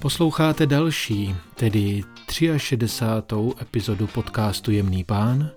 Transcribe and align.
Posloucháte 0.00 0.66
další, 0.66 1.34
tedy 1.54 2.02
63. 2.56 3.34
epizodu 3.60 4.06
podcastu 4.06 4.70
Jemný 4.70 5.04
pán, 5.04 5.50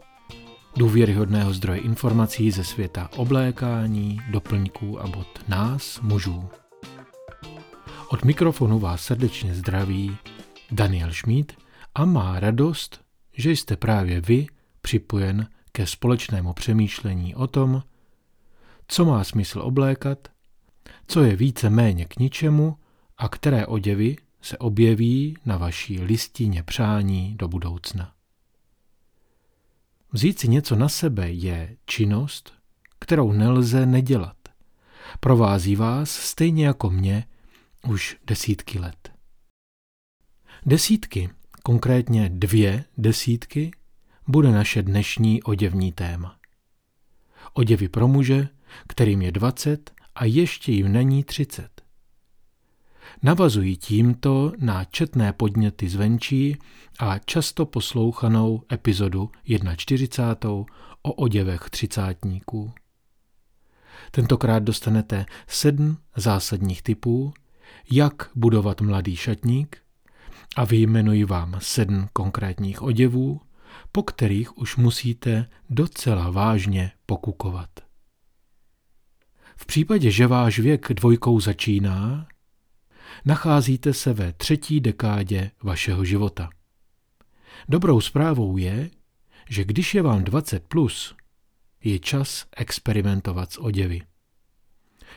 důvěryhodného 0.77 1.53
zdroje 1.53 1.79
informací 1.79 2.51
ze 2.51 2.63
světa 2.63 3.09
oblékání, 3.15 4.21
doplňků 4.31 5.01
a 5.01 5.07
bod 5.07 5.27
nás, 5.47 6.01
mužů. 6.01 6.49
Od 8.09 8.25
mikrofonu 8.25 8.79
vás 8.79 9.01
srdečně 9.01 9.55
zdraví 9.55 10.17
Daniel 10.71 11.13
Schmid 11.13 11.53
a 11.95 12.05
má 12.05 12.39
radost, 12.39 13.01
že 13.33 13.51
jste 13.51 13.77
právě 13.77 14.21
vy 14.21 14.47
připojen 14.81 15.47
ke 15.71 15.87
společnému 15.87 16.53
přemýšlení 16.53 17.35
o 17.35 17.47
tom, 17.47 17.83
co 18.87 19.05
má 19.05 19.23
smysl 19.23 19.61
oblékat, 19.61 20.27
co 21.07 21.23
je 21.23 21.35
více 21.35 21.69
méně 21.69 22.05
k 22.05 22.19
ničemu 22.19 22.77
a 23.17 23.29
které 23.29 23.65
oděvy 23.65 24.15
se 24.41 24.57
objeví 24.57 25.37
na 25.45 25.57
vaší 25.57 26.01
listině 26.01 26.63
přání 26.63 27.35
do 27.35 27.47
budoucna. 27.47 28.13
Vzít 30.11 30.39
si 30.39 30.47
něco 30.47 30.75
na 30.75 30.89
sebe 30.89 31.31
je 31.31 31.77
činnost, 31.85 32.53
kterou 32.99 33.31
nelze 33.31 33.85
nedělat. 33.85 34.37
Provází 35.19 35.75
vás 35.75 36.11
stejně 36.11 36.65
jako 36.65 36.89
mě 36.89 37.25
už 37.87 38.17
desítky 38.27 38.79
let. 38.79 39.11
Desítky, 40.65 41.29
konkrétně 41.63 42.29
dvě 42.29 42.85
desítky, 42.97 43.71
bude 44.27 44.51
naše 44.51 44.81
dnešní 44.83 45.43
oděvní 45.43 45.91
téma. 45.91 46.39
Oděvy 47.53 47.89
pro 47.89 48.07
muže, 48.07 48.47
kterým 48.87 49.21
je 49.21 49.31
20 49.31 49.91
a 50.15 50.25
ještě 50.25 50.71
jim 50.71 50.91
není 50.91 51.23
30. 51.23 51.80
Navazují 53.23 53.77
tímto 53.77 54.51
na 54.59 54.83
četné 54.83 55.33
podněty 55.33 55.89
zvenčí 55.89 56.57
a 56.99 57.19
často 57.19 57.65
poslouchanou 57.65 58.63
epizodu 58.71 59.31
41. 59.75 60.49
o 61.01 61.13
oděvech 61.13 61.69
třicátníků. 61.69 62.73
Tentokrát 64.11 64.59
dostanete 64.59 65.25
sedm 65.47 65.97
zásadních 66.15 66.81
typů, 66.81 67.33
jak 67.91 68.29
budovat 68.35 68.81
mladý 68.81 69.15
šatník 69.15 69.77
a 70.55 70.65
vyjmenuji 70.65 71.25
vám 71.25 71.55
sedm 71.59 72.07
konkrétních 72.13 72.81
oděvů, 72.81 73.41
po 73.91 74.03
kterých 74.03 74.57
už 74.57 74.77
musíte 74.77 75.49
docela 75.69 76.29
vážně 76.29 76.91
pokukovat. 77.05 77.69
V 79.55 79.65
případě, 79.65 80.11
že 80.11 80.27
váš 80.27 80.59
věk 80.59 80.87
dvojkou 80.93 81.39
začíná, 81.39 82.27
nacházíte 83.25 83.93
se 83.93 84.13
ve 84.13 84.33
třetí 84.33 84.79
dekádě 84.79 85.51
vašeho 85.63 86.05
života. 86.05 86.49
Dobrou 87.69 88.01
zprávou 88.01 88.57
je, 88.57 88.89
že 89.49 89.63
když 89.63 89.95
je 89.95 90.01
vám 90.01 90.23
20 90.23 90.67
plus, 90.67 91.15
je 91.83 91.99
čas 91.99 92.45
experimentovat 92.57 93.51
s 93.51 93.61
oděvy. 93.61 94.01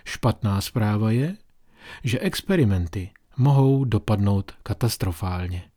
Špatná 0.04 0.60
zpráva 0.60 1.10
je, 1.10 1.36
že 2.04 2.18
experimenty 2.18 3.10
mohou 3.36 3.84
dopadnout 3.84 4.52
katastrofálně. 4.62 5.70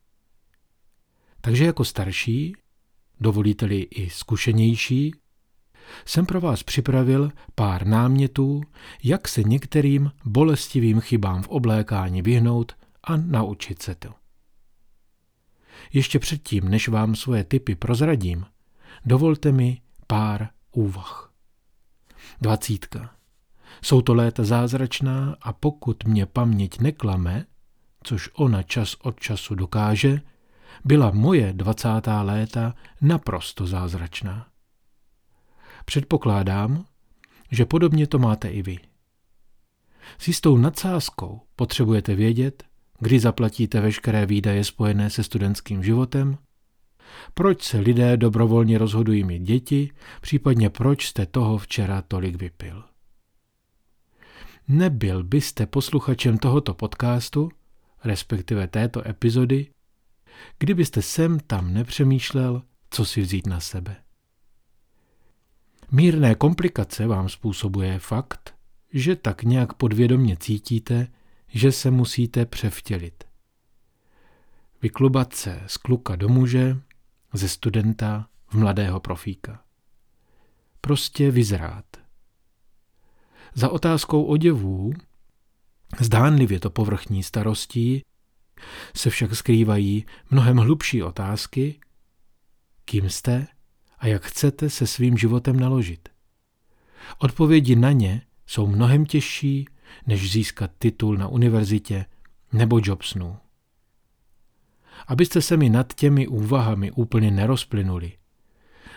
Takže 1.41 1.65
jako 1.65 1.85
starší, 1.85 2.55
dovolíte-li 3.19 3.79
i 3.81 4.09
zkušenější, 4.09 5.15
jsem 6.05 6.25
pro 6.25 6.41
vás 6.41 6.63
připravil 6.63 7.31
pár 7.55 7.87
námětů, 7.87 8.61
jak 9.03 9.27
se 9.27 9.43
některým 9.43 10.11
bolestivým 10.25 10.99
chybám 10.99 11.43
v 11.43 11.47
oblékání 11.47 12.21
vyhnout 12.21 12.75
a 13.03 13.17
naučit 13.17 13.81
se 13.81 13.95
to. 13.95 14.09
Ještě 15.93 16.19
předtím, 16.19 16.69
než 16.69 16.87
vám 16.87 17.15
svoje 17.15 17.43
typy 17.43 17.75
prozradím, 17.75 18.45
dovolte 19.05 19.51
mi 19.51 19.81
pár 20.07 20.49
úvah. 20.71 21.33
Dvacítka. 22.41 23.11
Jsou 23.81 24.01
to 24.01 24.13
léta 24.13 24.43
zázračná 24.43 25.35
a 25.41 25.53
pokud 25.53 26.03
mě 26.03 26.25
paměť 26.25 26.79
neklame, 26.79 27.45
což 28.03 28.29
ona 28.33 28.63
čas 28.63 28.95
od 29.01 29.19
času 29.19 29.55
dokáže, 29.55 30.21
byla 30.85 31.11
moje 31.11 31.53
dvacátá 31.53 32.21
léta 32.21 32.73
naprosto 33.01 33.67
zázračná. 33.67 34.47
Předpokládám, 35.89 36.85
že 37.51 37.65
podobně 37.65 38.07
to 38.07 38.19
máte 38.19 38.49
i 38.49 38.61
vy. 38.61 38.77
S 40.17 40.27
jistou 40.27 40.57
nadsázkou 40.57 41.41
potřebujete 41.55 42.15
vědět, 42.15 42.63
kdy 42.99 43.19
zaplatíte 43.19 43.81
veškeré 43.81 44.25
výdaje 44.25 44.63
spojené 44.63 45.09
se 45.09 45.23
studentským 45.23 45.83
životem, 45.83 46.37
proč 47.33 47.63
se 47.63 47.79
lidé 47.79 48.17
dobrovolně 48.17 48.77
rozhodují 48.77 49.23
mít 49.23 49.41
děti, 49.41 49.91
případně 50.21 50.69
proč 50.69 51.07
jste 51.07 51.25
toho 51.25 51.57
včera 51.57 52.01
tolik 52.01 52.35
vypil. 52.35 52.83
Nebyl 54.67 55.23
byste 55.23 55.65
posluchačem 55.65 56.37
tohoto 56.37 56.73
podcastu, 56.73 57.49
respektive 58.03 58.67
této 58.67 59.07
epizody, 59.07 59.67
kdybyste 60.59 61.01
sem 61.01 61.39
tam 61.39 61.73
nepřemýšlel, 61.73 62.61
co 62.89 63.05
si 63.05 63.21
vzít 63.21 63.47
na 63.47 63.59
sebe. 63.59 64.06
Mírné 65.91 66.35
komplikace 66.35 67.07
vám 67.07 67.29
způsobuje 67.29 67.99
fakt, 67.99 68.55
že 68.93 69.15
tak 69.15 69.43
nějak 69.43 69.73
podvědomně 69.73 70.37
cítíte, 70.37 71.07
že 71.47 71.71
se 71.71 71.91
musíte 71.91 72.45
převtělit. 72.45 73.23
Vyklubat 74.81 75.33
se 75.33 75.63
z 75.67 75.77
kluka 75.77 76.15
do 76.15 76.29
muže, 76.29 76.77
ze 77.33 77.49
studenta 77.49 78.27
v 78.47 78.53
mladého 78.53 78.99
profíka. 78.99 79.63
Prostě 80.81 81.31
vyzrát. 81.31 81.85
Za 83.53 83.69
otázkou 83.69 84.23
oděvů, 84.23 84.93
zdánlivě 85.99 86.59
to 86.59 86.69
povrchní 86.69 87.23
starostí, 87.23 88.03
se 88.95 89.09
však 89.09 89.35
skrývají 89.35 90.05
mnohem 90.31 90.57
hlubší 90.57 91.03
otázky, 91.03 91.79
kým 92.85 93.09
jste 93.09 93.47
a 93.99 94.07
jak 94.07 94.23
chcete 94.23 94.69
se 94.69 94.87
svým 94.87 95.17
životem 95.17 95.59
naložit. 95.59 96.09
Odpovědi 97.17 97.75
na 97.75 97.91
ně 97.91 98.21
jsou 98.47 98.67
mnohem 98.67 99.05
těžší, 99.05 99.65
než 100.07 100.31
získat 100.31 100.71
titul 100.77 101.17
na 101.17 101.27
univerzitě 101.27 102.05
nebo 102.53 102.79
job 102.83 103.03
snů. 103.03 103.37
Abyste 105.07 105.41
se 105.41 105.57
mi 105.57 105.69
nad 105.69 105.93
těmi 105.93 106.27
úvahami 106.27 106.91
úplně 106.91 107.31
nerozplynuli, 107.31 108.17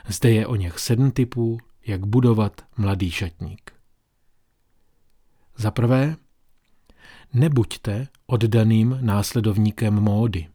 zde 0.08 0.30
je 0.30 0.46
o 0.46 0.56
něch 0.56 0.78
sedm 0.78 1.10
typů, 1.10 1.58
jak 1.86 2.06
budovat 2.06 2.66
mladý 2.76 3.10
šatník. 3.10 3.72
Za 5.56 5.70
prvé, 5.70 6.16
nebuďte 7.32 8.08
oddaným 8.26 8.98
následovníkem 9.00 9.94
módy. 9.94 10.48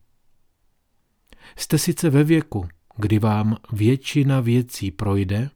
Jste 1.57 1.77
sice 1.77 2.09
ve 2.09 2.23
věku, 2.23 2.67
kdy 2.97 3.19
vám 3.19 3.57
většina 3.71 4.39
věcí 4.39 4.91
projde 4.91 5.49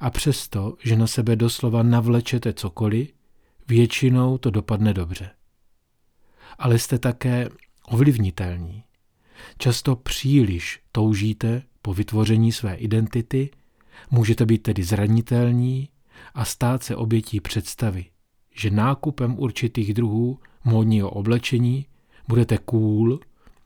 a 0.00 0.10
přesto, 0.10 0.76
že 0.84 0.96
na 0.96 1.06
sebe 1.06 1.36
doslova 1.36 1.82
navlečete 1.82 2.52
cokoliv, 2.52 3.12
většinou 3.68 4.38
to 4.38 4.50
dopadne 4.50 4.94
dobře. 4.94 5.30
Ale 6.58 6.78
jste 6.78 6.98
také 6.98 7.48
ovlivnitelní. 7.84 8.82
Často 9.58 9.96
příliš 9.96 10.80
toužíte 10.92 11.62
po 11.82 11.94
vytvoření 11.94 12.52
své 12.52 12.74
identity, 12.74 13.50
můžete 14.10 14.46
být 14.46 14.62
tedy 14.62 14.84
zranitelní 14.84 15.88
a 16.34 16.44
stát 16.44 16.82
se 16.82 16.96
obětí 16.96 17.40
představy, 17.40 18.04
že 18.54 18.70
nákupem 18.70 19.38
určitých 19.38 19.94
druhů 19.94 20.38
módního 20.64 21.10
oblečení 21.10 21.86
budete 22.28 22.58
cool 22.58 23.20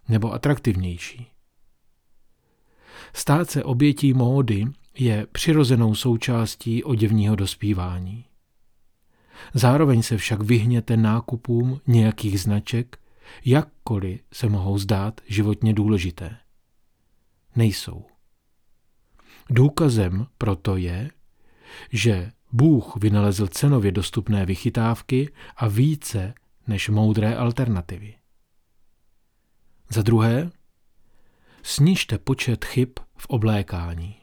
nebo 0.09 0.33
atraktivnější. 0.33 1.36
Stát 3.13 3.51
se 3.51 3.65
obětí 3.65 4.15
módy 4.15 4.65
je 4.99 5.27
přirozenou 5.33 5.95
součástí 5.95 6.85
oděvního 6.85 7.37
dospívání. 7.37 8.25
Zároveň 9.55 10.03
se 10.03 10.17
však 10.17 10.43
vyhněte 10.43 10.97
nákupům 10.97 11.81
nějakých 11.87 12.41
značek, 12.41 12.99
jakkoliv 13.45 14.21
se 14.33 14.49
mohou 14.49 14.79
zdát 14.79 15.21
životně 15.27 15.75
důležité. 15.75 16.37
Nejsou. 17.57 18.05
Důkazem 19.51 20.27
proto 20.39 20.77
je, 20.77 21.11
že 21.93 22.33
Bůh 22.53 22.97
vynalezl 22.97 23.47
cenově 23.47 23.93
dostupné 23.93 24.47
vychytávky 24.47 25.33
a 25.57 25.69
více 25.69 26.35
než 26.67 26.89
moudré 26.89 27.37
alternativy. 27.37 28.15
Za 29.91 30.03
druhé, 30.03 30.51
snižte 31.67 32.19
počet 32.19 32.65
chyb 32.65 32.89
v 33.17 33.27
oblékání. 33.27 34.17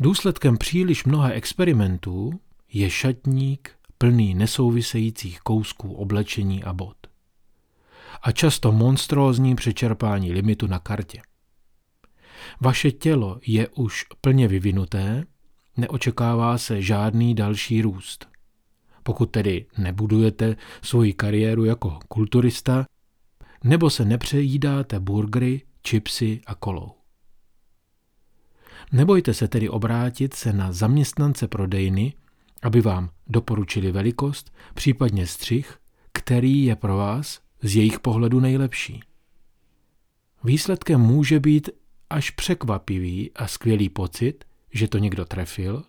Důsledkem 0.00 0.58
příliš 0.58 1.04
mnoha 1.04 1.30
experimentů 1.30 2.40
je 2.72 2.90
šatník 2.90 3.70
plný 3.98 4.34
nesouvisejících 4.34 5.40
kousků 5.40 5.92
oblečení 5.94 6.64
a 6.64 6.72
bod. 6.72 6.96
a 8.22 8.32
často 8.32 8.72
monstrózní 8.72 9.54
přečerpání 9.54 10.32
limitu 10.32 10.66
na 10.66 10.78
kartě. 10.78 11.22
Vaše 12.60 12.90
tělo 12.90 13.40
je 13.46 13.68
už 13.68 14.04
plně 14.20 14.48
vyvinuté, 14.48 15.24
neočekává 15.76 16.58
se 16.58 16.82
žádný 16.82 17.34
další 17.34 17.82
růst. 17.82 18.28
Pokud 19.02 19.30
tedy 19.30 19.66
nebudujete 19.78 20.56
svoji 20.82 21.12
kariéru 21.12 21.64
jako 21.64 21.98
kulturista, 22.08 22.86
nebo 23.64 23.90
se 23.90 24.04
nepřejídáte 24.04 25.00
burgery, 25.00 25.62
čipsy 25.82 26.40
a 26.46 26.54
kolou. 26.54 26.92
Nebojte 28.92 29.34
se 29.34 29.48
tedy 29.48 29.68
obrátit 29.68 30.34
se 30.34 30.52
na 30.52 30.72
zaměstnance 30.72 31.48
prodejny, 31.48 32.14
aby 32.62 32.80
vám 32.80 33.10
doporučili 33.26 33.92
velikost, 33.92 34.54
případně 34.74 35.26
střih, 35.26 35.78
který 36.12 36.64
je 36.64 36.76
pro 36.76 36.96
vás 36.96 37.40
z 37.62 37.76
jejich 37.76 38.00
pohledu 38.00 38.40
nejlepší. 38.40 39.00
Výsledkem 40.44 41.00
může 41.00 41.40
být 41.40 41.70
až 42.10 42.30
překvapivý 42.30 43.30
a 43.32 43.46
skvělý 43.46 43.88
pocit, 43.88 44.44
že 44.72 44.88
to 44.88 44.98
někdo 44.98 45.24
trefil, 45.24 45.84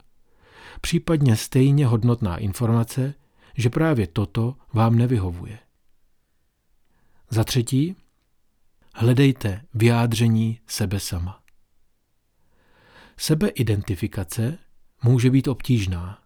případně 0.81 1.35
stejně 1.35 1.87
hodnotná 1.87 2.37
informace, 2.37 3.13
že 3.57 3.69
právě 3.69 4.07
toto 4.07 4.55
vám 4.73 4.97
nevyhovuje. 4.97 5.59
Za 7.35 7.43
třetí, 7.43 7.95
hledejte 8.93 9.61
vyjádření 9.73 10.59
sebe 10.67 10.99
sama. 10.99 11.43
Sebeidentifikace 13.17 14.57
může 15.03 15.29
být 15.29 15.47
obtížná, 15.47 16.19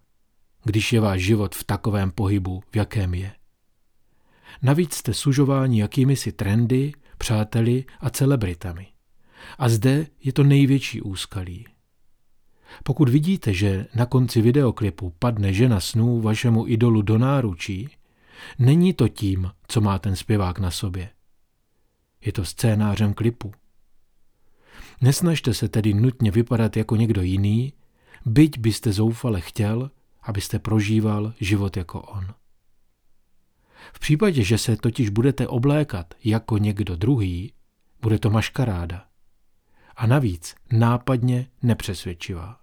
když 0.63 0.93
je 0.93 0.99
váš 0.99 1.21
život 1.21 1.55
v 1.55 1.63
takovém 1.63 2.11
pohybu, 2.11 2.63
v 2.71 2.75
jakém 2.75 3.13
je. 3.13 3.31
Navíc 4.61 4.93
jste 4.93 5.13
sužováni 5.13 5.81
jakými 5.81 6.15
si 6.15 6.31
trendy, 6.31 6.91
přáteli 7.17 7.85
a 7.99 8.09
celebritami. 8.09 8.87
A 9.57 9.69
zde 9.69 10.07
je 10.23 10.33
to 10.33 10.43
největší 10.43 11.01
úskalí. 11.01 11.67
Pokud 12.83 13.09
vidíte, 13.09 13.53
že 13.53 13.87
na 13.95 14.05
konci 14.05 14.41
videoklipu 14.41 15.13
padne 15.19 15.53
žena 15.53 15.79
snů 15.79 16.21
vašemu 16.21 16.67
idolu 16.67 17.01
do 17.01 17.17
náručí, 17.17 17.89
není 18.59 18.93
to 18.93 19.07
tím, 19.07 19.51
co 19.67 19.81
má 19.81 19.99
ten 19.99 20.15
zpěvák 20.15 20.59
na 20.59 20.71
sobě. 20.71 21.09
Je 22.25 22.31
to 22.31 22.45
scénářem 22.45 23.13
klipu. 23.13 23.53
Nesnažte 25.01 25.53
se 25.53 25.69
tedy 25.69 25.93
nutně 25.93 26.31
vypadat 26.31 26.77
jako 26.77 26.95
někdo 26.95 27.21
jiný, 27.21 27.73
byť 28.25 28.59
byste 28.59 28.93
zoufale 28.93 29.41
chtěl, 29.41 29.91
abyste 30.21 30.59
prožíval 30.59 31.33
život 31.39 31.77
jako 31.77 32.01
on. 32.01 32.27
V 33.93 33.99
případě, 33.99 34.43
že 34.43 34.57
se 34.57 34.77
totiž 34.77 35.09
budete 35.09 35.47
oblékat 35.47 36.13
jako 36.23 36.57
někdo 36.57 36.95
druhý, 36.95 37.53
bude 38.01 38.19
to 38.19 38.29
maškaráda. 38.29 39.05
A 39.95 40.07
navíc 40.07 40.55
nápadně 40.71 41.47
nepřesvědčivá. 41.61 42.59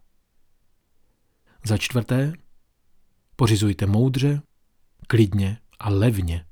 Za 1.67 1.79
čtvrté, 1.79 2.33
pořizujte 3.37 3.87
moudře, 3.87 4.43
klidně 5.07 5.59
a 5.87 5.91
levně. 5.91 6.45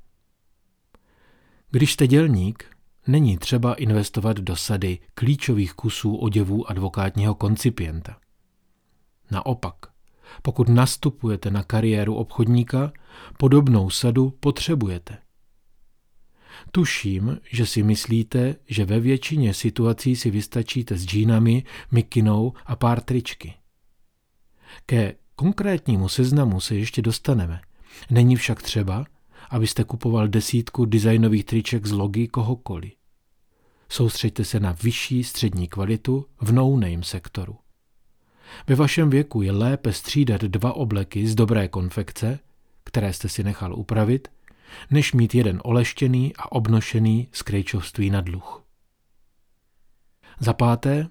Když 1.71 1.93
jste 1.93 2.07
dělník, 2.07 2.65
není 3.07 3.37
třeba 3.37 3.73
investovat 3.73 4.37
do 4.37 4.55
sady 4.55 4.99
klíčových 5.13 5.73
kusů 5.73 6.15
oděvů 6.15 6.69
advokátního 6.69 7.35
koncipienta. 7.35 8.17
Naopak, 9.31 9.75
pokud 10.41 10.69
nastupujete 10.69 11.51
na 11.51 11.63
kariéru 11.63 12.15
obchodníka, 12.15 12.91
podobnou 13.37 13.89
sadu 13.89 14.29
potřebujete. 14.29 15.17
Tuším, 16.71 17.37
že 17.51 17.65
si 17.65 17.83
myslíte, 17.83 18.55
že 18.67 18.85
ve 18.85 18.99
většině 18.99 19.53
situací 19.53 20.15
si 20.15 20.31
vystačíte 20.31 20.97
s 20.97 21.05
džínami, 21.05 21.63
mikinou 21.91 22.53
a 22.65 22.75
pár 22.75 23.01
tričky. 23.01 23.53
Ke 24.85 25.15
konkrétnímu 25.35 26.09
seznamu 26.09 26.59
se 26.59 26.75
ještě 26.75 27.01
dostaneme. 27.01 27.61
Není 28.09 28.35
však 28.35 28.61
třeba, 28.61 29.05
abyste 29.49 29.83
kupoval 29.83 30.27
desítku 30.27 30.85
designových 30.85 31.45
triček 31.45 31.85
z 31.85 31.91
logy 31.91 32.27
kohokoliv. 32.27 32.93
Soustřeďte 33.89 34.45
se 34.45 34.59
na 34.59 34.71
vyšší 34.83 35.23
střední 35.23 35.67
kvalitu 35.67 36.25
v 36.41 36.51
no-name 36.51 37.03
sektoru. 37.03 37.57
Ve 38.67 38.75
vašem 38.75 39.09
věku 39.09 39.41
je 39.41 39.51
lépe 39.51 39.93
střídat 39.93 40.41
dva 40.41 40.73
obleky 40.73 41.27
z 41.27 41.35
dobré 41.35 41.67
konfekce, 41.67 42.39
které 42.83 43.13
jste 43.13 43.29
si 43.29 43.43
nechal 43.43 43.75
upravit, 43.75 44.27
než 44.91 45.13
mít 45.13 45.35
jeden 45.35 45.61
oleštěný 45.63 46.35
a 46.35 46.51
obnošený 46.51 47.27
z 47.31 47.41
krejčovství 47.41 48.09
na 48.09 48.21
dluh. 48.21 48.63
Za 50.39 50.53
páté, 50.53 51.07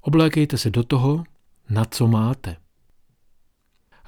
oblékejte 0.00 0.58
se 0.58 0.70
do 0.70 0.84
toho, 0.84 1.24
na 1.70 1.84
co 1.84 2.08
máte. 2.08 2.56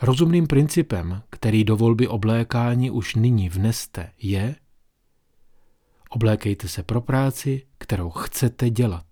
Rozumným 0.02 0.46
principem, 0.46 1.22
který 1.30 1.64
do 1.64 1.76
volby 1.76 2.08
oblékání 2.08 2.90
už 2.90 3.14
nyní 3.14 3.48
vneste, 3.48 4.12
je 4.18 4.56
oblékejte 6.10 6.68
se 6.68 6.82
pro 6.82 7.00
práci, 7.00 7.66
kterou 7.78 8.10
chcete 8.10 8.70
dělat. 8.70 9.06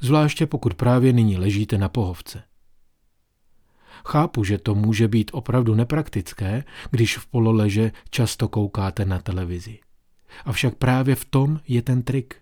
Zvláště 0.00 0.46
pokud 0.46 0.74
právě 0.74 1.12
nyní 1.12 1.36
ležíte 1.36 1.78
na 1.78 1.88
pohovce. 1.88 2.42
Chápu, 4.06 4.44
že 4.44 4.58
to 4.58 4.74
může 4.74 5.08
být 5.08 5.30
opravdu 5.34 5.74
nepraktické, 5.74 6.64
když 6.90 7.18
v 7.18 7.26
pololeže 7.26 7.92
často 8.10 8.48
koukáte 8.48 9.04
na 9.04 9.18
televizi. 9.18 9.78
Avšak 10.44 10.74
právě 10.74 11.14
v 11.14 11.24
tom 11.24 11.60
je 11.68 11.82
ten 11.82 12.02
trik. 12.02 12.36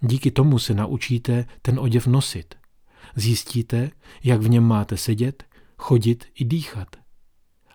Díky 0.00 0.30
tomu 0.30 0.58
se 0.58 0.74
naučíte 0.74 1.46
ten 1.62 1.78
oděv 1.78 2.06
nosit. 2.06 2.54
Zjistíte, 3.14 3.90
jak 4.24 4.40
v 4.40 4.48
něm 4.48 4.64
máte 4.64 4.96
sedět, 4.96 5.44
chodit 5.78 6.24
i 6.34 6.44
dýchat. 6.44 6.96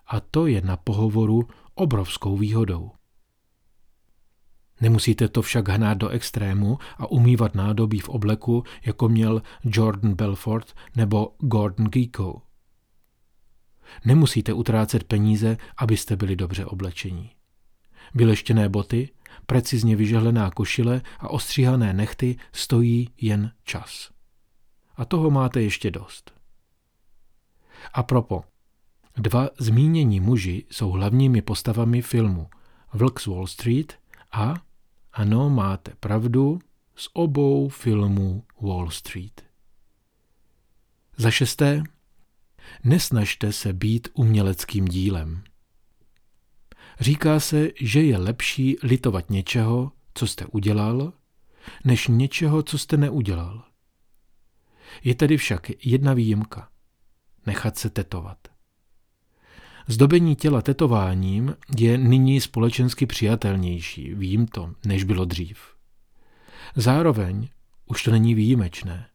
A 0.06 0.20
to 0.20 0.46
je 0.46 0.60
na 0.60 0.76
pohovoru 0.76 1.48
obrovskou 1.74 2.36
výhodou. 2.36 2.90
Nemusíte 4.80 5.28
to 5.28 5.42
však 5.42 5.68
hnát 5.68 5.94
do 5.94 6.08
extrému 6.08 6.78
a 6.98 7.10
umývat 7.10 7.54
nádobí 7.54 8.00
v 8.00 8.08
obleku, 8.08 8.64
jako 8.86 9.08
měl 9.08 9.42
Jordan 9.64 10.14
Belfort 10.14 10.74
nebo 10.96 11.34
Gordon 11.38 11.86
Gekko. 11.86 12.42
Nemusíte 14.04 14.52
utrácet 14.52 15.04
peníze, 15.04 15.56
abyste 15.76 16.16
byli 16.16 16.36
dobře 16.36 16.66
oblečení. 16.66 17.30
Vyleštěné 18.14 18.68
boty, 18.68 19.10
precizně 19.46 19.96
vyžehlená 19.96 20.50
košile 20.50 21.02
a 21.18 21.28
ostříhané 21.30 21.92
nechty 21.92 22.36
stojí 22.52 23.10
jen 23.20 23.52
čas. 23.64 24.10
A 24.96 25.04
toho 25.04 25.30
máte 25.30 25.62
ještě 25.62 25.90
dost. 25.90 26.41
A 27.92 28.02
propo, 28.02 28.44
dva 29.16 29.48
zmínění 29.58 30.20
muži 30.20 30.64
jsou 30.70 30.90
hlavními 30.90 31.42
postavami 31.42 32.02
filmu 32.02 32.48
Vlk 32.92 33.20
z 33.20 33.26
Wall 33.26 33.46
Street 33.46 33.98
a, 34.32 34.54
ano, 35.12 35.50
máte 35.50 35.92
pravdu, 36.00 36.58
z 36.96 37.08
obou 37.12 37.68
filmů 37.68 38.44
Wall 38.60 38.90
Street. 38.90 39.44
Za 41.16 41.30
šesté, 41.30 41.82
nesnažte 42.84 43.52
se 43.52 43.72
být 43.72 44.08
uměleckým 44.14 44.84
dílem. 44.84 45.44
Říká 47.00 47.40
se, 47.40 47.68
že 47.80 48.02
je 48.02 48.18
lepší 48.18 48.76
litovat 48.82 49.30
něčeho, 49.30 49.92
co 50.14 50.26
jste 50.26 50.46
udělal, 50.46 51.12
než 51.84 52.08
něčeho, 52.08 52.62
co 52.62 52.78
jste 52.78 52.96
neudělal. 52.96 53.64
Je 55.04 55.14
tedy 55.14 55.36
však 55.36 55.70
jedna 55.86 56.14
výjimka. 56.14 56.71
Nechat 57.46 57.78
se 57.78 57.90
tetovat. 57.90 58.38
Zdobení 59.86 60.36
těla 60.36 60.62
tetováním 60.62 61.56
je 61.78 61.98
nyní 61.98 62.40
společensky 62.40 63.06
přijatelnější, 63.06 64.14
vím 64.14 64.46
to, 64.46 64.72
než 64.84 65.04
bylo 65.04 65.24
dřív. 65.24 65.58
Zároveň 66.76 67.48
už 67.86 68.02
to 68.02 68.10
není 68.10 68.34
výjimečné. 68.34 69.06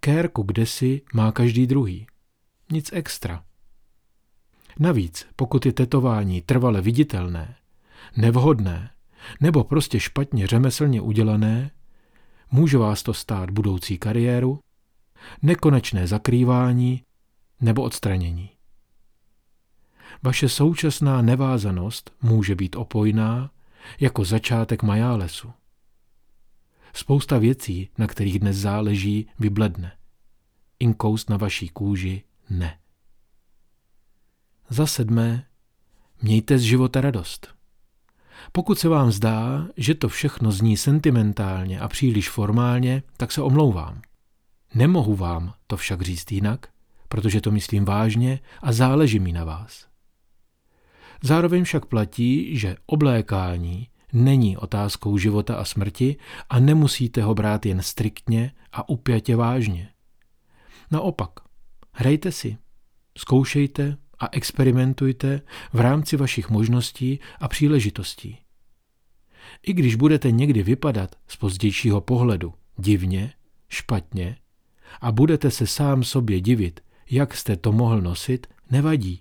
Kérku 0.00 0.42
kdesi 0.42 1.02
má 1.14 1.32
každý 1.32 1.66
druhý. 1.66 2.06
Nic 2.72 2.90
extra. 2.92 3.44
Navíc, 4.78 5.26
pokud 5.36 5.66
je 5.66 5.72
tetování 5.72 6.42
trvale 6.42 6.80
viditelné, 6.80 7.56
nevhodné 8.16 8.90
nebo 9.40 9.64
prostě 9.64 10.00
špatně 10.00 10.46
řemeslně 10.46 11.00
udělané, 11.00 11.70
může 12.50 12.78
vás 12.78 13.02
to 13.02 13.14
stát 13.14 13.50
budoucí 13.50 13.98
kariéru, 13.98 14.60
nekonečné 15.42 16.06
zakrývání 16.06 17.02
nebo 17.60 17.82
odstranění. 17.82 18.50
Vaše 20.22 20.48
současná 20.48 21.22
nevázanost 21.22 22.14
může 22.22 22.54
být 22.54 22.76
opojná 22.76 23.50
jako 24.00 24.24
začátek 24.24 24.82
majálesu. 24.82 25.52
Spousta 26.92 27.38
věcí, 27.38 27.88
na 27.98 28.06
kterých 28.06 28.38
dnes 28.38 28.56
záleží, 28.56 29.28
vybledne. 29.38 29.92
Inkoust 30.78 31.30
na 31.30 31.36
vaší 31.36 31.68
kůži 31.68 32.22
ne. 32.50 32.78
Za 34.68 34.86
sedmé, 34.86 35.46
mějte 36.22 36.58
z 36.58 36.62
života 36.62 37.00
radost. 37.00 37.54
Pokud 38.52 38.78
se 38.78 38.88
vám 38.88 39.12
zdá, 39.12 39.68
že 39.76 39.94
to 39.94 40.08
všechno 40.08 40.52
zní 40.52 40.76
sentimentálně 40.76 41.80
a 41.80 41.88
příliš 41.88 42.30
formálně, 42.30 43.02
tak 43.16 43.32
se 43.32 43.42
omlouvám. 43.42 44.02
Nemohu 44.74 45.16
vám 45.16 45.54
to 45.66 45.76
však 45.76 46.02
říct 46.02 46.32
jinak, 46.32 46.68
protože 47.14 47.40
to 47.40 47.50
myslím 47.50 47.84
vážně 47.84 48.40
a 48.62 48.72
záleží 48.72 49.18
mi 49.18 49.32
na 49.32 49.44
vás. 49.44 49.86
Zároveň 51.22 51.64
však 51.64 51.86
platí, 51.86 52.58
že 52.58 52.76
oblékání 52.86 53.88
není 54.12 54.56
otázkou 54.56 55.18
života 55.18 55.56
a 55.56 55.64
smrti 55.64 56.16
a 56.50 56.58
nemusíte 56.58 57.22
ho 57.22 57.34
brát 57.34 57.66
jen 57.66 57.82
striktně 57.82 58.52
a 58.72 58.88
upjatě 58.88 59.36
vážně. 59.36 59.88
Naopak, 60.90 61.30
hrajte 61.92 62.32
si, 62.32 62.56
zkoušejte 63.18 63.96
a 64.18 64.28
experimentujte 64.32 65.40
v 65.72 65.80
rámci 65.80 66.16
vašich 66.16 66.50
možností 66.50 67.20
a 67.40 67.48
příležitostí. 67.48 68.38
I 69.62 69.72
když 69.72 69.94
budete 69.94 70.30
někdy 70.30 70.62
vypadat 70.62 71.14
z 71.26 71.36
pozdějšího 71.36 72.00
pohledu 72.00 72.54
divně, 72.76 73.32
špatně 73.68 74.36
a 75.00 75.12
budete 75.12 75.50
se 75.50 75.66
sám 75.66 76.04
sobě 76.04 76.40
divit, 76.40 76.80
jak 77.10 77.34
jste 77.34 77.56
to 77.56 77.72
mohl 77.72 78.00
nosit, 78.00 78.46
nevadí. 78.70 79.20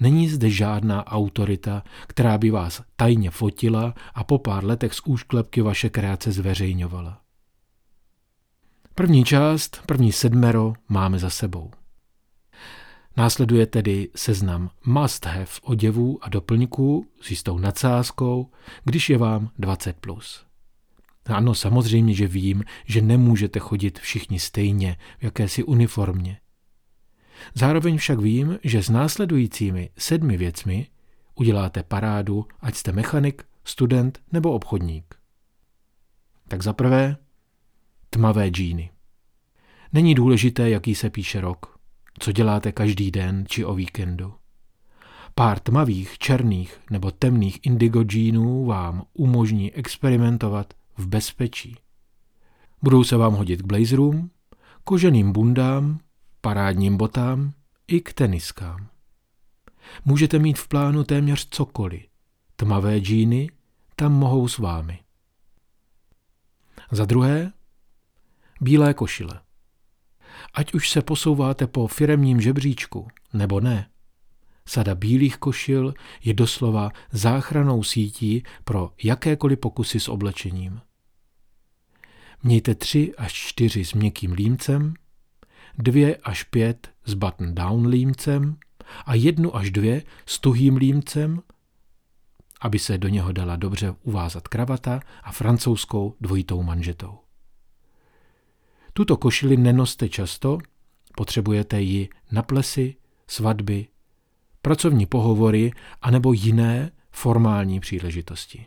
Není 0.00 0.28
zde 0.28 0.50
žádná 0.50 1.06
autorita, 1.06 1.82
která 2.06 2.38
by 2.38 2.50
vás 2.50 2.82
tajně 2.96 3.30
fotila 3.30 3.94
a 4.14 4.24
po 4.24 4.38
pár 4.38 4.64
letech 4.64 4.94
z 4.94 5.00
úšklepky 5.06 5.62
vaše 5.62 5.90
kreace 5.90 6.32
zveřejňovala. 6.32 7.20
První 8.94 9.24
část, 9.24 9.82
první 9.86 10.12
sedmero 10.12 10.72
máme 10.88 11.18
za 11.18 11.30
sebou. 11.30 11.70
Následuje 13.16 13.66
tedy 13.66 14.08
seznam 14.16 14.70
must 14.84 15.26
have 15.26 15.46
oděvů 15.62 16.18
a 16.24 16.28
doplňků 16.28 17.06
s 17.20 17.30
jistou 17.30 17.58
nadsázkou, 17.58 18.50
když 18.84 19.10
je 19.10 19.18
vám 19.18 19.50
20+. 19.60 19.94
Plus. 20.00 20.46
Ano, 21.26 21.54
samozřejmě, 21.54 22.14
že 22.14 22.28
vím, 22.28 22.64
že 22.84 23.00
nemůžete 23.00 23.58
chodit 23.58 23.98
všichni 23.98 24.38
stejně 24.38 24.96
v 25.18 25.24
jakési 25.24 25.64
uniformě. 25.64 26.38
Zároveň 27.54 27.96
však 27.96 28.20
vím, 28.20 28.58
že 28.64 28.82
s 28.82 28.90
následujícími 28.90 29.90
sedmi 29.98 30.36
věcmi 30.36 30.86
uděláte 31.34 31.82
parádu, 31.82 32.46
ať 32.60 32.74
jste 32.74 32.92
mechanik, 32.92 33.44
student 33.64 34.18
nebo 34.32 34.52
obchodník. 34.52 35.14
Tak 36.48 36.62
za 36.62 36.72
prvé, 36.72 37.16
tmavé 38.10 38.48
džíny. 38.48 38.90
Není 39.92 40.14
důležité, 40.14 40.70
jaký 40.70 40.94
se 40.94 41.10
píše 41.10 41.40
rok, 41.40 41.78
co 42.18 42.32
děláte 42.32 42.72
každý 42.72 43.10
den 43.10 43.44
či 43.48 43.64
o 43.64 43.74
víkendu. 43.74 44.34
Pár 45.34 45.58
tmavých, 45.58 46.18
černých 46.18 46.78
nebo 46.90 47.10
temných 47.10 47.58
indigo 47.62 48.04
džínů 48.04 48.64
vám 48.64 49.02
umožní 49.14 49.72
experimentovat 49.72 50.74
v 50.96 51.06
bezpečí. 51.06 51.76
Budou 52.82 53.04
se 53.04 53.16
vám 53.16 53.34
hodit 53.34 53.62
k 53.62 53.66
blazerům, 53.66 54.30
koženým 54.84 55.32
bundám, 55.32 55.98
parádním 56.46 56.96
botám 56.96 57.52
i 57.86 58.00
k 58.00 58.12
teniskám. 58.12 58.88
Můžete 60.04 60.38
mít 60.38 60.58
v 60.58 60.68
plánu 60.68 61.04
téměř 61.04 61.48
cokoliv. 61.50 62.02
Tmavé 62.56 62.98
džíny 62.98 63.50
tam 63.96 64.12
mohou 64.12 64.48
s 64.48 64.58
vámi. 64.58 64.98
Za 66.90 67.04
druhé, 67.04 67.52
bílé 68.60 68.94
košile. 68.94 69.40
Ať 70.54 70.74
už 70.74 70.90
se 70.90 71.02
posouváte 71.02 71.66
po 71.66 71.86
firemním 71.86 72.40
žebříčku, 72.40 73.08
nebo 73.32 73.60
ne, 73.60 73.90
sada 74.66 74.94
bílých 74.94 75.36
košil 75.36 75.94
je 76.24 76.34
doslova 76.34 76.90
záchranou 77.12 77.82
sítí 77.82 78.42
pro 78.64 78.92
jakékoliv 79.02 79.58
pokusy 79.58 80.00
s 80.00 80.08
oblečením. 80.08 80.80
Mějte 82.42 82.74
tři 82.74 83.14
až 83.18 83.32
čtyři 83.32 83.84
s 83.84 83.92
měkkým 83.92 84.32
límcem, 84.32 84.94
dvě 85.78 86.16
až 86.16 86.42
pět 86.42 86.90
s 87.04 87.14
button-down 87.14 87.86
límcem 87.86 88.56
a 89.06 89.14
jednu 89.14 89.56
až 89.56 89.70
dvě 89.70 90.02
s 90.26 90.38
tuhým 90.38 90.76
límcem, 90.76 91.42
aby 92.60 92.78
se 92.78 92.98
do 92.98 93.08
něho 93.08 93.32
dala 93.32 93.56
dobře 93.56 93.94
uvázat 94.02 94.48
kravata 94.48 95.00
a 95.22 95.32
francouzskou 95.32 96.14
dvojitou 96.20 96.62
manžetou. 96.62 97.18
Tuto 98.92 99.16
košili 99.16 99.56
nenoste 99.56 100.08
často, 100.08 100.58
potřebujete 101.16 101.80
ji 101.80 102.08
na 102.32 102.42
plesy, 102.42 102.96
svatby, 103.26 103.86
pracovní 104.62 105.06
pohovory 105.06 105.72
anebo 106.02 106.32
jiné 106.32 106.92
formální 107.10 107.80
příležitosti, 107.80 108.66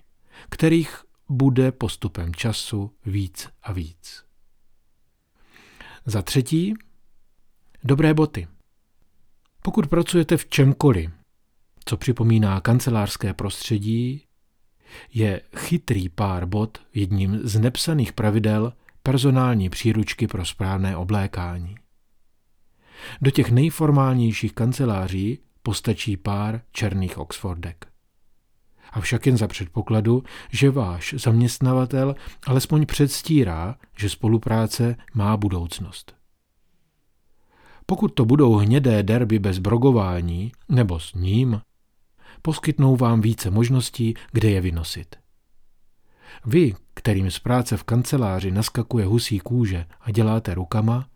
kterých 0.50 1.04
bude 1.30 1.72
postupem 1.72 2.36
času 2.36 2.92
víc 3.06 3.50
a 3.64 3.74
víc. 3.74 4.24
Za 6.06 6.22
třetí, 6.22 6.74
dobré 7.84 8.14
boty. 8.14 8.48
Pokud 9.62 9.88
pracujete 9.88 10.38
v 10.38 10.46
čemkoliv, 10.46 11.12
co 11.86 11.98
připomíná 11.98 12.62
kancelářské 12.62 13.34
prostředí, 13.34 14.26
je 15.14 15.42
chytrý 15.58 16.10
pár 16.10 16.46
bot 16.46 16.78
jedním 16.94 17.40
z 17.44 17.60
nepsaných 17.60 18.14
pravidel 18.14 18.74
personální 19.04 19.70
příručky 19.70 20.28
pro 20.28 20.46
správné 20.46 20.98
oblékání. 20.98 21.76
Do 23.22 23.32
těch 23.32 23.52
nejformálnějších 23.52 24.54
kanceláří 24.54 25.40
postačí 25.64 26.18
pár 26.18 26.62
černých 26.72 27.18
Oxfordek. 27.18 27.88
Avšak 28.92 29.26
jen 29.26 29.38
za 29.38 29.48
předpokladu, 29.48 30.24
že 30.52 30.70
váš 30.70 31.16
zaměstnavatel 31.18 32.16
alespoň 32.48 32.86
předstírá, 32.86 33.76
že 33.98 34.10
spolupráce 34.10 34.96
má 35.14 35.38
budoucnost. 35.38 36.19
Pokud 37.90 38.08
to 38.08 38.26
budou 38.26 38.56
hnědé 38.56 39.04
derby 39.04 39.40
bez 39.40 39.60
brogování, 39.60 40.52
nebo 40.70 41.00
s 41.00 41.14
ním, 41.14 41.62
poskytnou 42.42 42.96
vám 42.96 43.22
více 43.22 43.50
možností, 43.52 44.14
kde 44.32 44.50
je 44.50 44.62
vynosit. 44.62 45.16
Vy, 46.46 46.76
kterým 46.94 47.32
z 47.32 47.40
práce 47.40 47.78
v 47.78 47.84
kanceláři 47.84 48.52
naskakuje 48.52 49.06
husí 49.06 49.40
kůže 49.40 49.86
a 50.02 50.12
děláte 50.12 50.54
rukama, 50.54 51.08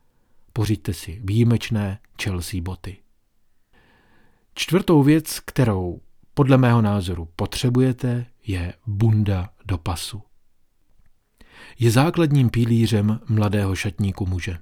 pořiďte 0.54 0.94
si 0.94 1.22
výjimečné 1.24 2.00
Chelsea 2.24 2.62
boty. 2.62 2.98
Čtvrtou 4.56 5.04
věc, 5.04 5.40
kterou 5.40 6.02
podle 6.34 6.58
mého 6.58 6.82
názoru 6.82 7.28
potřebujete, 7.36 8.26
je 8.48 8.74
bunda 8.88 9.50
do 9.66 9.78
pasu. 9.78 10.22
Je 11.80 11.92
základním 11.92 12.50
pilířem 12.50 13.20
mladého 13.30 13.76
šatníku 13.76 14.26
muže. 14.26 14.58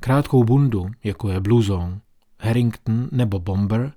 Krátkou 0.00 0.44
bundu, 0.44 0.90
jako 1.04 1.30
je 1.30 1.40
bluzon, 1.40 2.00
Harrington 2.40 3.08
nebo 3.12 3.38
bomber, 3.38 3.92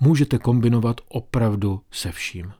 můžete 0.00 0.38
kombinovat 0.38 1.00
opravdu 1.08 1.80
se 1.90 2.12
vším. 2.12 2.52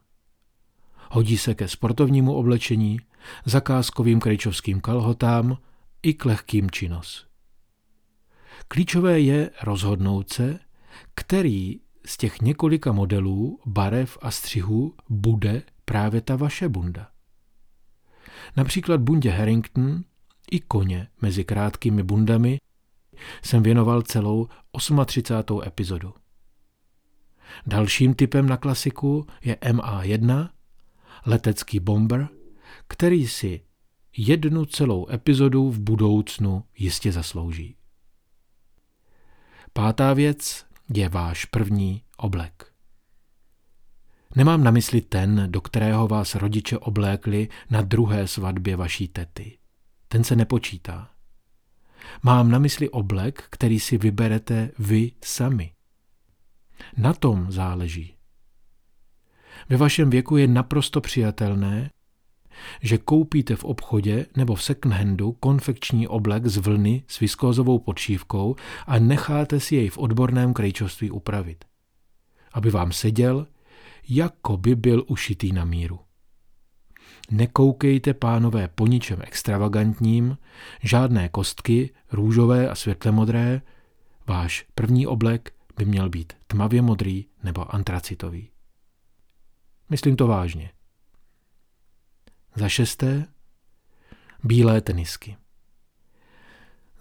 Hodí 1.11 1.39
se 1.39 1.55
ke 1.55 1.69
sportovnímu 1.69 2.35
oblečení, 2.35 3.01
zakázkovým 3.45 4.21
krejčovským 4.21 4.81
kalhotám 4.81 5.59
i 6.03 6.15
k 6.15 6.25
lehkým 6.25 6.71
činos. 6.71 7.27
Klíčové 8.69 9.21
je 9.21 9.51
rozhodnout 9.63 10.33
se, 10.33 10.59
který 11.15 11.81
z 12.07 12.17
těch 12.17 12.41
několika 12.41 12.93
modelů, 12.93 13.61
barev 13.67 14.19
a 14.23 14.31
střihů 14.31 14.95
bude 15.09 15.63
právě 15.85 16.21
ta 16.21 16.37
vaše 16.37 16.69
bunda. 16.69 17.09
Například 18.57 19.01
bundě 19.01 19.31
Harrington 19.31 20.05
i 20.51 20.61
koně 20.61 21.09
mezi 21.23 21.45
krátkými 21.45 22.03
bundami 22.03 22.59
jsem 23.43 23.63
věnoval 23.63 24.03
celou 24.03 24.49
38. 25.07 25.61
epizodu. 25.67 26.15
Dalším 27.67 28.15
typem 28.15 28.49
na 28.49 28.57
klasiku 28.57 29.27
je 29.45 29.55
MA1, 29.55 30.49
letecký 31.27 31.81
bomber, 31.81 32.29
který 32.89 33.29
si 33.29 33.61
jednu 34.17 34.65
celou 34.65 35.11
epizodu 35.11 35.71
v 35.71 35.81
budoucnu 35.81 36.65
jistě 36.79 37.13
zaslouží. 37.13 37.77
Pátá 39.73 40.15
věc 40.15 40.65
je 40.95 41.09
váš 41.09 41.45
první 41.45 42.03
oblek. 42.17 42.73
Nemám 44.37 44.65
na 44.65 44.71
mysli 44.71 45.01
ten, 45.01 45.47
do 45.47 45.61
kterého 45.61 46.09
vás 46.09 46.35
rodiče 46.35 46.79
oblékli 46.79 47.49
na 47.71 47.83
druhé 47.83 48.29
svatbě 48.29 48.77
vaší 48.77 49.09
tety. 49.09 49.59
Ten 50.09 50.25
se 50.25 50.37
nepočítá. 50.37 51.11
Mám 52.23 52.51
na 52.51 52.59
mysli 52.59 52.89
oblek, 52.89 53.45
který 53.51 53.81
si 53.81 53.99
vyberete 53.99 54.71
vy 54.79 55.13
sami. 55.25 55.73
Na 56.97 57.13
tom 57.13 57.53
záleží. 57.53 58.15
Ve 59.69 59.77
vašem 59.77 60.11
věku 60.11 60.37
je 60.37 60.49
naprosto 60.49 61.01
přijatelné, 61.01 61.91
že 62.83 62.99
koupíte 62.99 63.57
v 63.57 63.65
obchodě 63.65 64.27
nebo 64.37 64.55
v 64.55 64.63
second-handu 64.63 65.33
konfekční 65.33 66.09
oblek 66.09 66.47
z 66.47 66.57
vlny 66.57 67.03
s 67.09 67.21
viskózovou 67.21 67.79
podšívkou 67.79 68.57
a 68.87 68.99
necháte 68.99 69.61
si 69.61 69.77
jej 69.77 69.89
v 69.89 69.99
odborném 69.99 70.55
krejčovství 70.55 71.11
upravit. 71.11 71.65
Aby 72.53 72.71
vám 72.71 72.93
seděl, 72.93 73.47
jako 74.09 74.57
by 74.57 74.75
byl 74.75 75.05
ušitý 75.07 75.53
na 75.53 75.65
míru. 75.65 76.08
Nekoukejte, 77.31 78.15
pánové, 78.15 78.69
po 78.69 78.87
ničem 78.87 79.19
extravagantním, 79.23 80.39
žádné 80.83 81.29
kostky, 81.29 81.91
růžové 82.13 82.71
a 82.71 82.75
světlemodré, 82.75 83.63
váš 84.27 84.67
první 84.75 85.07
oblek 85.07 85.53
by 85.77 85.85
měl 85.85 86.09
být 86.09 86.33
tmavě 86.47 86.83
modrý 86.83 87.27
nebo 87.43 87.75
antracitový. 87.75 88.51
Myslím 89.91 90.17
to 90.17 90.27
vážně. 90.27 90.71
Za 92.55 92.69
šesté, 92.69 93.27
bílé 94.45 94.81
tenisky. 94.81 95.37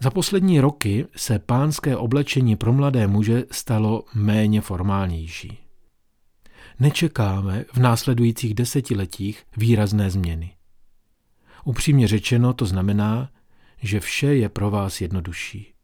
Za 0.00 0.10
poslední 0.10 0.60
roky 0.60 1.06
se 1.16 1.38
pánské 1.38 1.96
oblečení 1.96 2.56
pro 2.56 2.72
mladé 2.72 3.06
muže 3.06 3.44
stalo 3.50 4.04
méně 4.14 4.60
formálnější. 4.60 5.67
Nečekáme 6.80 7.64
v 7.72 7.76
následujících 7.76 8.54
desetiletích 8.54 9.44
výrazné 9.56 10.10
změny. 10.10 10.56
Upřímně 11.64 12.08
řečeno 12.08 12.52
to 12.52 12.66
znamená, 12.66 13.30
že 13.82 14.00
vše 14.00 14.26
je 14.26 14.48
pro 14.48 14.70
vás 14.70 15.00
jednodušší. 15.00 15.74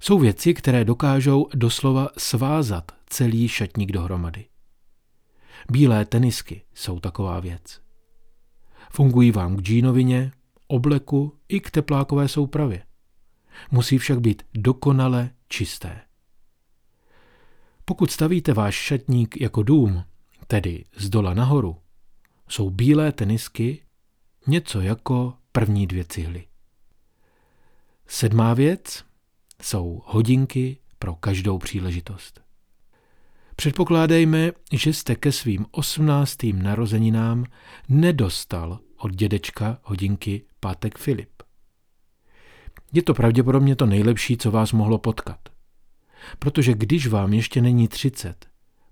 Jsou 0.00 0.18
věci, 0.18 0.54
které 0.54 0.84
dokážou 0.84 1.48
doslova 1.54 2.08
svázat 2.18 2.92
celý 3.06 3.48
šatník 3.48 3.92
dohromady. 3.92 4.46
Bílé 5.70 6.04
tenisky 6.04 6.62
jsou 6.74 7.00
taková 7.00 7.40
věc. 7.40 7.80
Fungují 8.90 9.30
vám 9.30 9.56
k 9.56 9.60
džínovině, 9.60 10.32
obleku 10.66 11.38
i 11.48 11.60
k 11.60 11.70
teplákové 11.70 12.28
soupravě. 12.28 12.82
Musí 13.70 13.98
však 13.98 14.20
být 14.20 14.42
dokonale 14.54 15.30
čisté. 15.48 16.00
Pokud 17.84 18.10
stavíte 18.10 18.52
váš 18.52 18.74
šatník 18.74 19.40
jako 19.40 19.62
dům, 19.62 20.04
tedy 20.46 20.84
z 20.96 21.08
dola 21.08 21.34
nahoru, 21.34 21.76
jsou 22.48 22.70
bílé 22.70 23.12
tenisky 23.12 23.82
něco 24.46 24.80
jako 24.80 25.34
první 25.52 25.86
dvě 25.86 26.04
cihly. 26.04 26.46
Sedmá 28.06 28.54
věc 28.54 29.04
jsou 29.62 30.02
hodinky 30.04 30.78
pro 30.98 31.14
každou 31.14 31.58
příležitost. 31.58 32.40
Předpokládejme, 33.56 34.52
že 34.72 34.92
jste 34.92 35.14
ke 35.16 35.32
svým 35.32 35.66
osmnáctým 35.70 36.62
narozeninám 36.62 37.44
nedostal 37.88 38.78
od 38.96 39.14
dědečka 39.14 39.78
hodinky 39.82 40.42
Pátek 40.60 40.98
Filip. 40.98 41.42
Je 42.92 43.02
to 43.02 43.14
pravděpodobně 43.14 43.76
to 43.76 43.86
nejlepší, 43.86 44.36
co 44.36 44.50
vás 44.50 44.72
mohlo 44.72 44.98
potkat. 44.98 45.53
Protože 46.38 46.74
když 46.74 47.06
vám 47.06 47.32
ještě 47.32 47.62
není 47.62 47.88
třicet, 47.88 48.46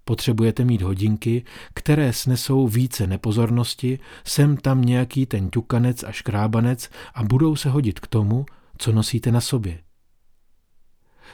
potřebujete 0.05 0.65
mít 0.65 0.83
hodinky, 0.83 1.45
které 1.75 2.12
snesou 2.12 2.69
více 2.69 3.07
nepozornosti, 3.07 3.99
sem 4.25 4.57
tam 4.57 4.83
nějaký 4.83 5.27
ten 5.27 5.51
ťukanec 5.51 6.03
a 6.03 6.12
škrábanec 6.12 6.91
a 7.15 7.25
budou 7.25 7.57
se 7.57 7.71
hodit 7.71 8.01
k 8.01 8.07
tomu, 8.07 8.47
co 8.79 8.93
nosíte 8.93 9.33
na 9.33 9.41
sobě. 9.41 9.79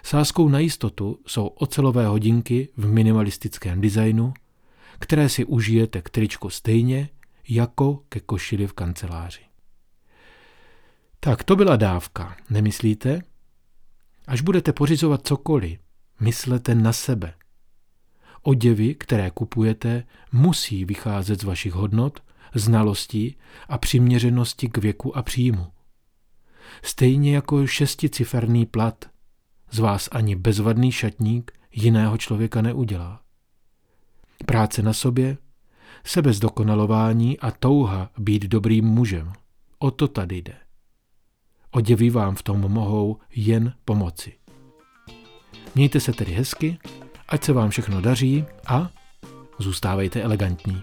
Sázkou 0.03 0.49
na 0.49 0.59
jistotu 0.59 1.19
jsou 1.27 1.47
ocelové 1.47 2.07
hodinky 2.07 2.69
v 2.77 2.87
minimalistickém 2.87 3.81
designu, 3.81 4.35
které 4.99 5.29
si 5.29 5.45
užijete 5.45 6.03
k 6.03 6.11
tričku 6.11 6.51
stejně 6.51 7.09
jako 7.49 8.03
ke 8.09 8.21
košili 8.21 8.67
v 8.67 8.73
kanceláři. 8.73 9.41
Tak 11.21 11.45
to 11.45 11.57
byla 11.57 11.77
dávka, 11.77 12.37
nemyslíte? 12.51 13.21
Až 14.27 14.41
budete 14.41 14.73
pořizovat 14.73 15.27
cokoliv, 15.27 15.79
myslete 16.21 16.75
na 16.75 16.93
sebe. 16.93 17.35
Oděvy, 18.43 18.95
které 18.95 19.31
kupujete, 19.31 20.05
musí 20.33 20.85
vycházet 20.85 21.41
z 21.41 21.45
vašich 21.45 21.73
hodnot, 21.73 22.23
znalostí 22.55 23.37
a 23.69 23.79
přiměřenosti 23.79 24.69
k 24.69 24.79
věku 24.79 25.17
a 25.17 25.23
příjmu. 25.23 25.67
Stejně 26.83 27.35
jako 27.35 27.67
šesticiferný 27.67 28.67
plat, 28.67 29.05
z 29.71 29.79
vás 29.79 30.09
ani 30.13 30.37
bezvadný 30.37 30.93
šatník 30.93 31.53
jiného 31.73 32.19
člověka 32.19 32.63
neudělá. 32.63 33.23
Práce 34.47 34.83
na 34.83 34.93
sobě, 34.93 35.39
sebezdokonalování 36.05 37.39
a 37.39 37.51
touha 37.51 38.11
být 38.19 38.43
dobrým 38.43 38.85
mužem. 38.85 39.33
O 39.79 39.91
to 39.91 40.09
tady 40.09 40.37
jde. 40.37 40.57
Oděvy 41.71 42.11
vám 42.11 42.35
v 42.35 42.43
tom 42.43 42.61
mohou 42.61 43.19
jen 43.35 43.75
pomoci. 43.85 44.38
Mějte 45.79 46.01
se 46.01 46.13
tedy 46.13 46.33
hezky, 46.33 46.79
ať 47.29 47.45
se 47.45 47.53
vám 47.53 47.71
všechno 47.71 48.01
daří 48.01 48.45
a 48.67 48.91
zůstávejte 49.59 50.23
elegantní. 50.23 50.83